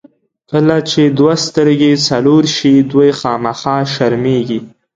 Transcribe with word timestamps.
کله 0.51 0.77
چې 0.89 1.01
دوه 1.19 1.33
سترګې 1.47 1.91
څلور 2.07 2.43
شي، 2.55 2.73
دوې 2.91 3.09
خامخا 3.19 3.77
شرمېږي. 3.93 4.59